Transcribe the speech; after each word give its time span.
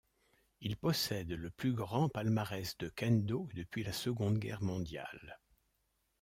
Il 0.61 0.77
possède 0.77 1.31
le 1.31 1.51
plus 1.51 1.73
grand 1.73 2.09
palmarès 2.09 2.75
de 2.79 2.89
kendo 2.89 3.47
depuis 3.53 3.83
la 3.83 3.93
Seconde 3.93 4.39
Guerre 4.39 4.63
mondiale. 4.63 5.37